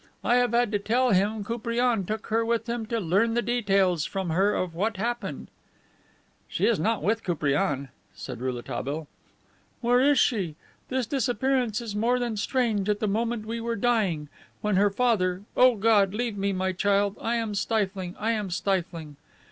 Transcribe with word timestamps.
I 0.23 0.37
have 0.37 0.51
had 0.51 0.71
to 0.71 0.79
tell 0.79 1.11
him 1.11 1.43
Koupriane 1.43 2.07
took 2.07 2.25
her 2.25 2.43
with 2.43 2.67
him 2.67 2.87
to 2.87 2.99
learn 2.99 3.35
the 3.35 3.41
details 3.43 4.03
from 4.03 4.31
her 4.31 4.55
of 4.55 4.73
what 4.73 4.97
happened." 4.97 5.47
"She 6.47 6.65
is 6.65 6.79
not 6.79 7.03
with 7.03 7.23
Koupriane," 7.23 7.89
said 8.15 8.41
Rouletabille. 8.41 9.07
"Where 9.81 10.01
is 10.01 10.17
she? 10.17 10.55
This 10.89 11.05
disappearance 11.05 11.81
is 11.81 11.95
more 11.95 12.17
than 12.17 12.35
strange 12.35 12.89
at 12.89 12.99
the 12.99 13.05
moment 13.07 13.45
we 13.45 13.61
were 13.61 13.75
dying, 13.75 14.27
when 14.61 14.75
her 14.75 14.89
father 14.89 15.43
O 15.55 15.75
God! 15.75 16.15
Leave 16.15 16.35
me, 16.35 16.51
my 16.51 16.71
child; 16.71 17.15
I 17.21 17.35
am 17.35 17.53
stifling; 17.53 18.15
I 18.19 18.31
am 18.31 18.49
stifling." 18.49 19.17